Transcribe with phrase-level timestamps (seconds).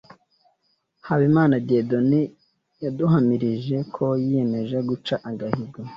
[1.07, 2.21] Habimana Dieudonne
[2.83, 5.79] yaduhamirije ko yiyemeje guca agahigo